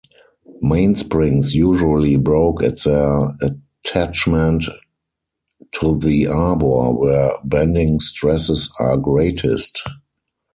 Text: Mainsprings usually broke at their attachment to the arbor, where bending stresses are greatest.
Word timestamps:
Mainsprings 0.63 1.53
usually 1.53 2.15
broke 2.15 2.63
at 2.63 2.79
their 2.79 3.37
attachment 3.83 4.63
to 5.73 5.99
the 5.99 6.25
arbor, 6.25 6.91
where 6.91 7.33
bending 7.43 7.99
stresses 7.99 8.71
are 8.79 8.97
greatest. 8.97 9.83